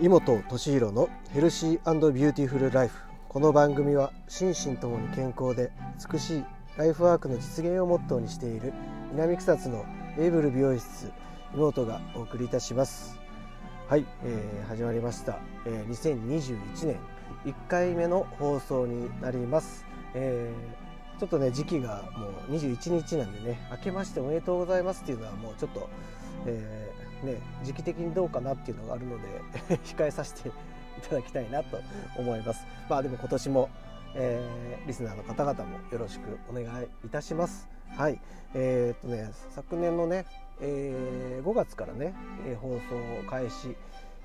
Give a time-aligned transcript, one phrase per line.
[0.00, 2.98] 井本俊弘の Healthy Beautiful Life。
[3.28, 5.70] この番組は心身ともに健康で
[6.12, 6.44] 美しい
[6.76, 8.72] ライフワークの実現をモットーにしている
[9.12, 9.84] 南草津の
[10.18, 11.12] エイブル美容室。
[11.54, 13.16] 井本がお送りいたします。
[13.88, 16.98] はい、えー、始まりました、えー、2021年
[17.44, 19.84] 1回目の放送になります、
[20.14, 25.88] えー、ちょっとね時期がもう21日なんでね明けましておめでとうございますっていうのはもうちょっと、
[26.46, 26.93] えー
[27.24, 30.52] ね、時期的にどうかなっていうのがあるので 控えさせてい
[31.08, 31.78] ただきたいなと
[32.16, 32.66] 思います。
[32.88, 33.70] まあでも今年も、
[34.14, 37.68] えー、リスナーの方々もよろしくお願いいたします。
[37.96, 38.20] はい、
[38.54, 40.26] えー、っとね昨年のね、
[40.60, 42.14] えー、5月からね、
[42.46, 43.76] え、放送を開始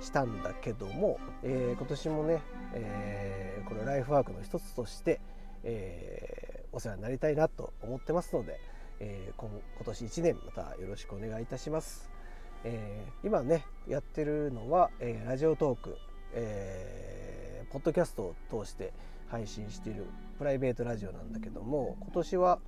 [0.00, 2.42] したんだけども、え、今年もね、
[2.74, 5.20] え、これライフワークの一つとして、
[5.62, 8.60] えー、お世話になりたいなと思ってますので、
[9.00, 9.50] えー、今
[9.84, 12.15] 年1年またよろしくお願いいたします。
[12.64, 15.96] えー、今ねやってるのは、えー、ラジオトーク、
[16.34, 18.92] えー、ポッドキャストを通して
[19.28, 20.06] 配信している
[20.38, 22.58] プライベートラジオなんだけども今年は、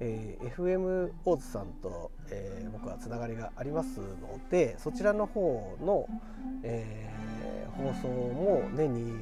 [0.00, 6.06] えー、FM 大津さんと、えー、僕はつながりがありますのでそちらの方の、
[6.62, 9.12] えー、放送も年に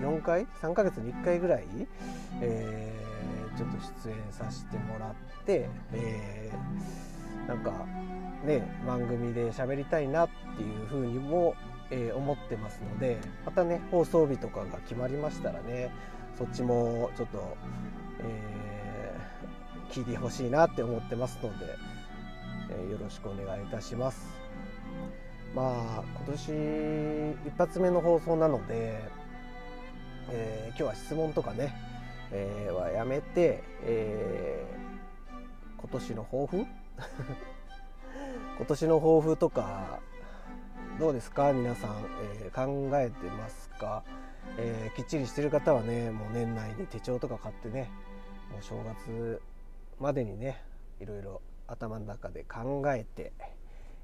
[0.00, 1.64] 4回3ヶ月に1回ぐらい、
[2.40, 7.86] えー、ちょっと出演させてもらって、えー、なんか
[8.44, 11.54] ね番組で喋りたいなっていうふうにも、
[11.90, 15.90] えー、思ってますのでまたね放送日とかが決まりましたらね
[16.36, 17.56] そっちもちょっと、
[18.20, 21.66] えー、聞いてほしいなって思ってますので、
[22.70, 24.26] えー、よろしくお願いいたします。
[25.54, 29.02] まあ今年一発目の放送なので、
[30.30, 31.74] えー、今日は質問とかね、
[32.30, 36.66] えー、はやめて、えー、今年の抱負
[38.56, 40.00] 今年の抱負とか
[40.98, 41.52] どうですか？
[41.52, 42.06] 皆さん、
[42.42, 44.04] えー、考えてますか、
[44.58, 47.90] えー、きっちりしてる方はねもう年内に手帳とか買ってね
[48.50, 49.40] もう正月
[49.98, 50.62] までにね
[51.00, 53.32] いろいろ頭の中で考えて、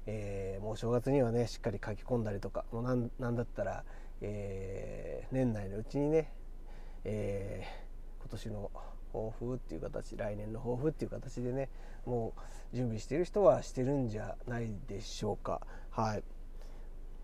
[0.07, 2.83] えー、もう正月にはねしっかり書き込んだりとかもう
[3.19, 3.83] なんだったら、
[4.21, 6.31] え年内のうちにね、
[7.03, 7.63] え
[8.19, 8.71] 今年の
[9.13, 11.69] 抱負っていう形来年の抱負っていう形でね
[12.05, 12.33] も
[12.73, 15.61] う準備してる人はしてるんじゃないでしょうか。
[15.89, 16.23] はい、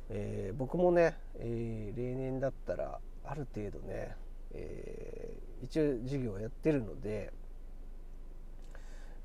[0.09, 4.15] えー、僕もね、えー、例年だったらある程度ね、
[4.51, 7.31] えー、一応授業をやってるので、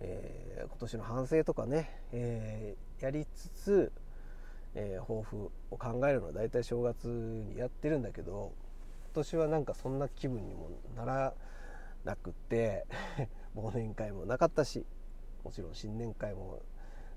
[0.03, 3.93] え今年の反省とかね、えやりつつ、
[4.75, 8.53] え抱負を考えるのは大体正月にやってるんだけど
[9.07, 11.33] 今年はなんかそんな気分にもならない
[12.05, 12.87] なくて
[13.57, 14.87] 忘年会もなかったし
[15.45, 16.61] もちろん新年会も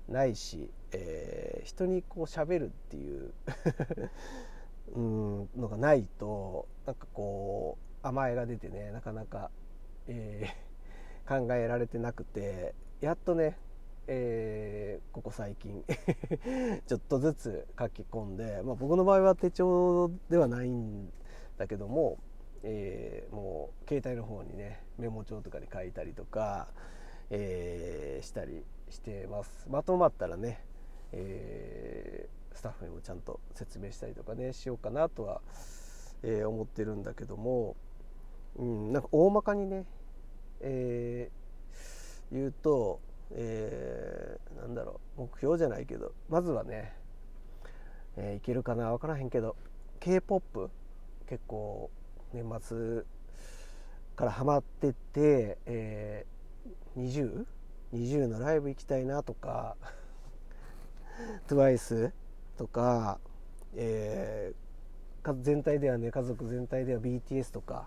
[0.08, 3.32] ないし、えー、人にこう喋るっていう
[4.94, 9.50] うんのがないとなんかこう甘えが出てねなかなか、
[10.06, 13.58] えー、考えられてなくてやっとね、
[14.06, 15.84] えー、ここ最近
[16.86, 21.10] ちょっとずつ書き込んで、まあ、僕の場合は手帳ではないん
[21.56, 22.18] だけども
[22.66, 26.68] えー、もう携帯の方にねメモ帳とかに書いたりとか、
[27.30, 29.66] えー、したりしてます。
[29.70, 30.64] まとまったらね、
[31.12, 35.42] えー、スタッフにもちゃんと説明したりとかねしようかなとは、
[36.22, 37.76] えー、思ってるんだけども、
[38.56, 39.84] うん、なんか大まかにね、
[40.60, 46.94] えー、言うと、えー、なんだろう目標じゃないけどまずはね、
[48.16, 49.54] えー、いけるかな分からへんけど
[50.00, 50.70] k p o p
[51.28, 51.90] 結構
[52.34, 53.02] 年末
[54.16, 57.46] からハマってて、えー、
[57.92, 59.76] 20?20 のライブ行きたいなとか
[61.46, 62.10] TWICE
[62.58, 63.18] とか、
[63.76, 67.86] えー、全体ではね家族全体では BTS とか、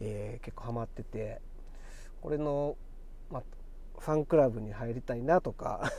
[0.00, 1.42] えー、結構ハマってて
[2.22, 2.76] これの、
[3.30, 3.42] ま
[3.98, 5.92] ファンクラブに入りたいなとか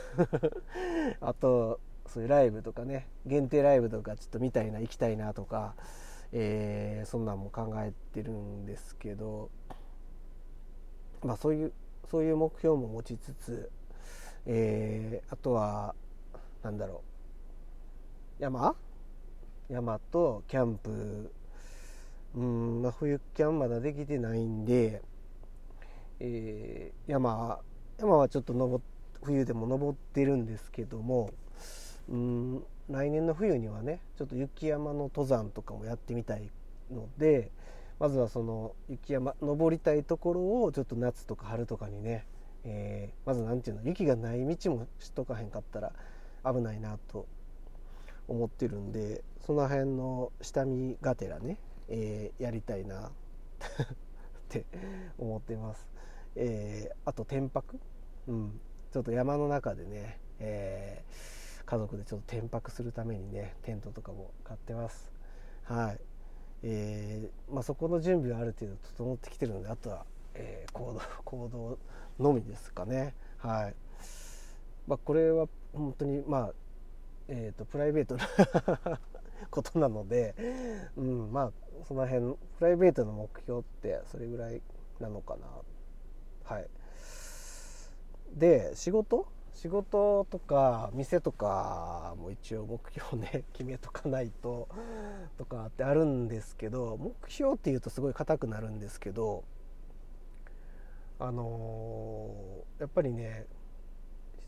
[1.22, 5.74] あとそういうライブとかね限定ライブとかちょっと見たいな行きたいなとか
[6.36, 9.50] えー、そんなんも考えてるんですけど、
[11.22, 11.72] まあ、そういう
[12.10, 13.70] そういう目標も持ちつつ、
[14.44, 15.94] えー、あとは
[16.62, 17.02] 何だろ
[18.40, 18.42] う。
[18.42, 18.74] 山？
[19.68, 21.32] 山とキャンプ。
[22.34, 25.02] うん、まあ、冬キャンまだできてないんで、
[26.18, 27.60] えー、山
[27.96, 28.82] 山はちょっと登
[29.22, 31.30] 冬でも登ってるんですけども
[32.08, 36.50] うん来年の冬にはねちょっと雪山の登山とかもやってみたい
[36.90, 37.50] ので
[37.98, 42.26] まずはその雪山登りたいところをちょっと夏とか春とかにね、
[42.64, 45.92] えー、まず何て言うの雪がない道も知っとかへんかったら
[46.44, 47.26] 危ないなと
[48.28, 51.58] 思ってるんでその辺の下見がてらね、
[51.88, 53.10] えー、やりたいなっ
[54.48, 54.66] て
[55.18, 55.88] 思ってます、
[56.36, 57.78] えー、あと天泊、
[58.26, 58.60] うん、
[58.92, 61.43] ちょっと山の中でね、えー、
[61.74, 65.12] 家族でちょっと天泊するためにねテントとかも買ってます。
[65.64, 66.00] はい。
[66.62, 71.78] えーまあ、そこの準備はある程度整ってきてるのであとは、えー、行動 行動
[72.18, 73.14] のみですかね。
[73.38, 73.74] はい、
[74.86, 76.54] まあ、これは本当にまあ
[77.26, 78.28] えーと、プライベートな
[79.50, 80.34] ことなので、
[80.96, 81.52] うん、まあ
[81.84, 84.62] その辺プライベートの目標ってそれぐらい
[85.00, 85.46] なのかな。
[86.44, 86.68] はい。
[88.38, 94.68] で仕事仕事とか店とかも一応目標ね 決めとかないと
[95.38, 99.44] とかってあるんですけど目標っていうとすごい硬くなるんですけど
[101.18, 103.46] あのー、やっぱりね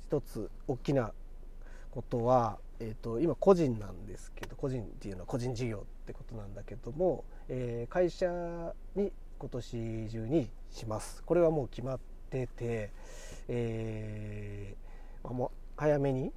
[0.07, 1.13] 一つ大きな
[1.91, 11.23] ことはえーと、今個人なんですけど個人っていうのは個人事業ってことなんだけども、えー、会社に今年中にします。
[11.25, 12.01] これはもう決まっ
[12.31, 12.91] てて、
[13.49, 14.86] えー、
[15.33, 16.33] もう早めに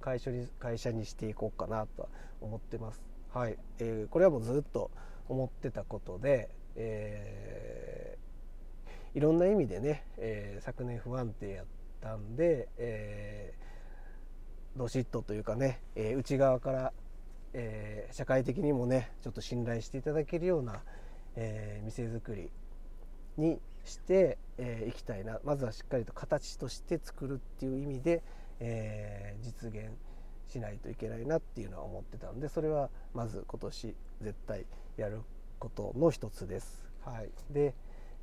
[0.00, 2.08] 会社に会社にしていこうかなとは
[2.40, 3.02] 思ってます。
[3.32, 4.90] はいえー、これはもうずっと
[5.28, 11.66] 思ってたことで、えー、いろんな意味でね、えー、昨年不安定やっ
[12.00, 13.70] たんで、えー
[14.76, 16.92] どしっとというかね、え、内側から、
[17.52, 20.82] え、社会的にもねちょっと信頼していただけるような、
[21.36, 22.50] えー、店作り
[23.40, 28.22] にしてい、えー、きたいなまずはしっかりと形として作るっていう意味で、
[28.60, 29.90] えー、実現
[30.46, 34.66] しないといけないなっていうのは思ってたんでそれはまず今年絶対
[34.96, 35.22] やる
[35.58, 36.84] ことの一つです。
[37.04, 37.74] はい、で、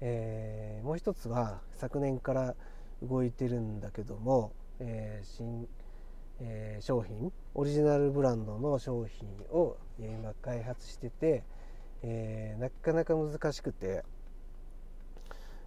[0.02, 2.56] えー、もう一つは昨年から
[3.02, 5.68] 動いてるんだけども、えー、新
[6.40, 11.44] えー、商品オリジナルブランドの商品を今開発してて、
[12.04, 14.04] えー、なかなか難しくて、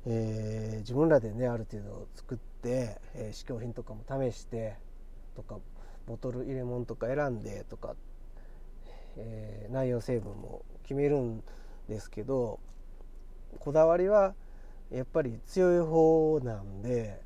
[0.06, 4.76] えー、自分らでねある程度作って、え試供品とかも試して
[5.37, 5.58] とか
[6.06, 7.94] ボトル入れ物とか選んでとか、
[9.17, 11.43] え内容成分も決めるん
[11.88, 12.61] ですけど
[13.58, 14.35] こだわりは
[14.91, 17.20] やっぱり強い方なんで、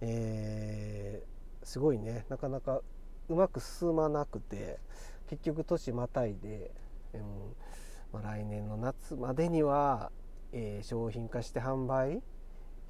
[0.00, 1.30] えー
[1.62, 2.80] すごいねなかなか
[3.28, 4.78] うまく進まなくて
[5.28, 6.72] 結局年またいで、
[7.14, 7.20] うん
[8.12, 10.10] まあ、来年の夏までには、
[10.52, 12.22] えー、商品化して販売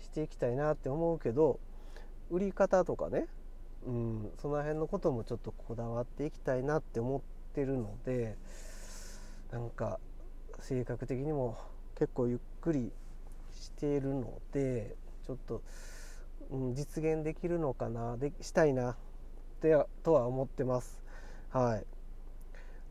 [0.01, 1.61] していきたいなって思うけど
[2.31, 3.27] 売り方とかね、
[3.87, 7.21] うん、その辺のこともちょっとこだわっていきたいなって思っ
[7.55, 8.37] てるので
[9.51, 9.99] なんか
[10.61, 11.59] 性格的にも
[11.97, 12.93] 結構ゆっくり
[13.55, 14.97] しているので
[15.27, 15.63] ちょっと。
[16.51, 18.97] うん、実現できるのかなでしたいなっ
[19.61, 21.01] てとは思ってます
[21.51, 21.87] はい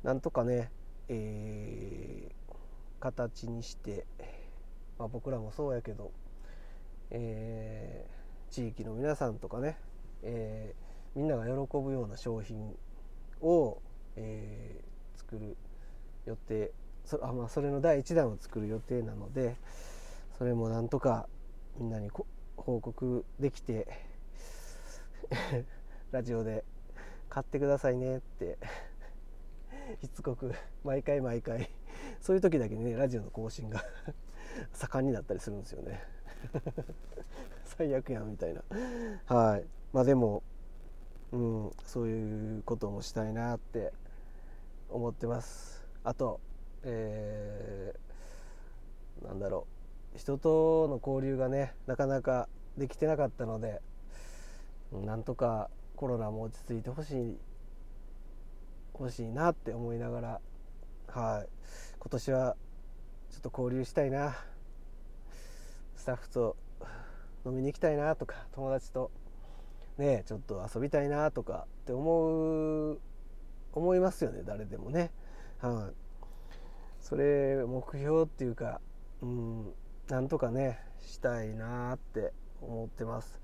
[0.04, 0.72] なんとかね、
[1.10, 2.54] えー、
[3.02, 4.06] 形にして、
[5.00, 6.12] まあ、僕らもそうやけど、
[7.10, 9.78] えー、地域の皆さんとかね、
[10.24, 12.76] えー、みんなが喜ぶような商品
[13.42, 13.82] を、
[14.18, 15.56] えー、作る
[16.26, 16.72] 予定
[17.06, 19.56] そあ、まあ、それの第1弾を作る予定なので
[20.38, 21.28] それもなんとか
[21.78, 22.12] みんなに
[22.58, 23.88] 報告できて
[26.12, 26.66] ラジオで
[27.30, 28.58] 買ってくださいねって
[30.02, 30.54] しつこく
[30.84, 31.70] 毎回毎回
[32.20, 33.84] そういう時だけねラジオの更新が
[34.74, 36.02] 盛んになったりするんですよね。
[37.66, 38.64] 最悪やんみたいな。
[39.26, 39.66] はい。
[39.94, 40.44] まあでも
[41.32, 43.94] うんそういうこともしたいなって
[44.90, 45.86] 思ってます。
[46.04, 46.40] あと
[46.84, 49.68] えー、なんだろ
[50.16, 50.18] う。
[50.18, 53.82] 人との交流がねなかなかできてなかったので
[54.92, 57.38] なんとかコロナも落ち着いてほしい
[59.00, 60.42] 欲しいなって思いながら
[61.08, 61.50] はい。
[62.00, 62.56] 今年は
[63.32, 64.36] ちょっと交流したいな。
[65.96, 66.56] スタッフと
[67.46, 69.12] 飲みに行きたいなとか友達と
[69.98, 73.00] ねちょっと遊びたいなとかって思う
[73.74, 75.12] 思いますよね誰でもね。
[75.60, 75.94] はい。
[77.02, 78.82] それ目標っていうか
[79.22, 79.74] うん
[80.10, 83.40] なんとかねしたいなって思ってます。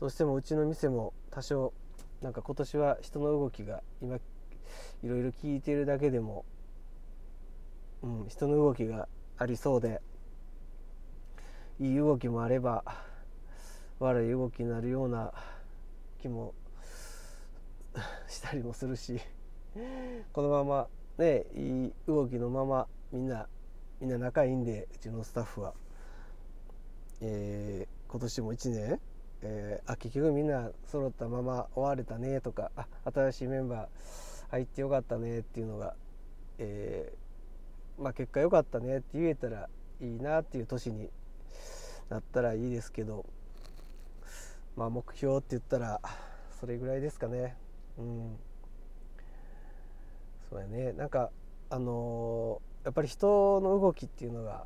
[0.00, 1.72] どうしてもうちの店も多少
[2.22, 4.20] なんか今年は人の動きが今い
[5.08, 6.44] ろいろ聞いてるだけでも、
[8.02, 10.00] うん、人の動きがありそうで
[11.78, 12.84] いい動きもあれば
[13.98, 15.32] 悪い動きになるような
[16.20, 16.54] 気も
[18.28, 19.20] したりもするし
[20.32, 20.88] このまま
[21.18, 23.48] ねいい動きのままみんな
[24.00, 25.74] みんな仲いいんでうちのスタッフは、
[27.20, 29.00] えー、今年も1年、
[29.42, 33.88] えー、あ結局みんな揃ったまま終われたねとかあ新しいメンバー
[34.50, 35.94] 入ってよかったねっていうのが、
[36.58, 37.29] えー、
[38.00, 39.68] まあ、結果良かったねって言えたら
[40.00, 41.10] いいなっていう年に
[42.08, 43.26] なったらいいですけど
[44.74, 46.00] まあ目標って言ったら
[46.58, 47.56] それぐらいですかね。
[47.98, 48.36] うん。
[50.48, 50.92] そうやね。
[50.92, 51.30] なんか
[51.68, 54.64] あのー、やっぱり人の動きっていうのが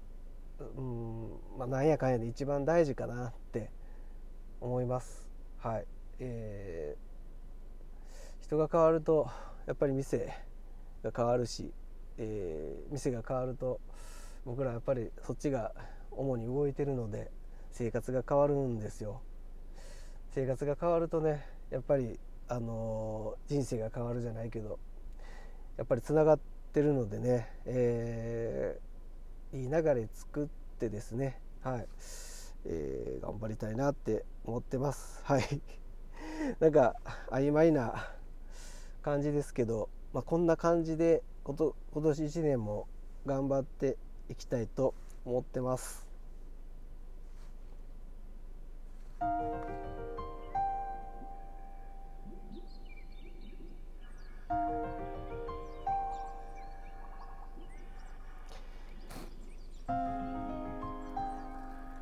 [0.77, 3.71] うんまあなんやかんやで一番大事かなって
[4.61, 5.29] 思います。
[5.59, 5.87] はい。
[6.21, 9.29] えー、人が変わると
[9.67, 10.33] やっぱり店
[11.03, 11.73] が変わるし、
[12.19, 13.81] えー、店が変わると
[14.45, 15.73] 僕らやっぱりそっちが
[16.11, 17.31] 主に動いてるので
[17.71, 19.21] 生活が変わるんですよ。
[20.31, 22.19] 生活が変わるとねやっぱり
[22.49, 24.79] あのー、人生が変わるじゃないけど
[25.77, 26.39] やっぱりつながっ
[26.73, 30.47] てるのでね、えー、いい流れ作っ
[30.79, 31.87] てですねはい、
[32.67, 35.23] えー、頑張りたいなって思ってます。
[35.25, 35.63] はい。
[36.61, 36.95] なんか
[37.31, 38.11] 曖昧な
[39.03, 42.87] 感じですけど、まあ、こんな感じでこと今年1年も
[43.27, 43.97] 頑張って
[44.29, 44.95] いきたいと
[45.25, 46.07] 思ってます。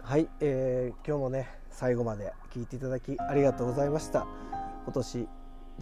[0.03, 4.27] はい、えー、今日もね最後まで聞いていただきありがとうございました
[4.85, 5.29] 今年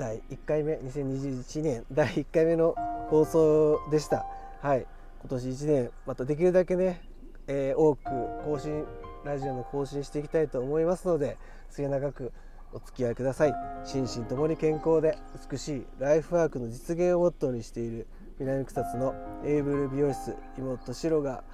[0.00, 2.74] 第1回目2021年第1回目の
[3.10, 4.24] 放送でした。
[4.62, 4.86] はい。
[5.20, 7.02] 今年1年またできるだけね、
[7.46, 8.04] えー、多く
[8.46, 8.86] 更新
[9.26, 11.36] ラジオの更新していきたいと思いますので
[11.68, 12.32] 末永く
[12.72, 13.54] お付き合いください。
[13.84, 15.18] 心身ともに健康で
[15.50, 18.06] 美しいライフワークの実現をモットーにしている
[18.38, 19.14] 南草津の
[19.44, 21.44] エイブル美容室妹シロが、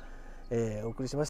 [0.51, 1.25] えー、お送りしました。